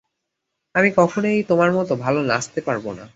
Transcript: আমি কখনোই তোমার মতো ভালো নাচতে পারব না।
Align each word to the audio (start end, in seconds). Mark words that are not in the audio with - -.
আমি 0.75 0.89
কখনোই 0.97 1.37
তোমার 1.49 1.69
মতো 1.73 1.93
ভালো 1.97 2.19
নাচতে 2.23 2.59
পারব 2.67 2.85
না। 2.93 3.05